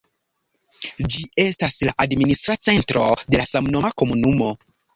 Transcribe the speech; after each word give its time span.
Ĝi 1.15 1.21
estas 1.43 1.77
la 1.89 1.93
administra 2.07 2.57
centro 2.71 3.07
de 3.23 3.43
la 3.43 3.49
samnoma 3.53 3.95
komunumo. 4.03 4.53